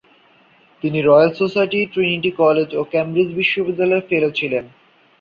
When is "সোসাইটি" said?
1.33-1.79